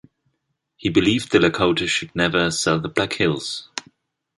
He 0.77 0.89
believed 0.89 1.31
the 1.31 1.37
Lakota 1.37 1.87
should 1.87 2.15
never 2.15 2.49
sell 2.49 2.79
the 2.79 2.89
Black 2.89 3.13
Hills. 3.13 3.69